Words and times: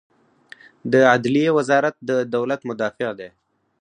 د 0.91 0.93
عدلیې 1.13 1.49
وزارت 1.57 1.95
د 2.09 2.09
دولت 2.35 2.61
مدافع 2.69 3.09
دی 3.19 3.29